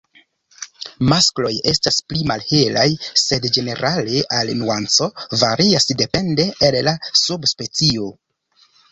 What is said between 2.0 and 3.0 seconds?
pli malhelaj,